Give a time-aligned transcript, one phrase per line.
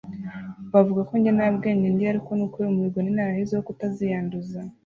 [0.73, 4.59] bavuga ko njye nta bwenge ngira, ariko n’ukubera umuhigo nari narahize wo kutaziyanduza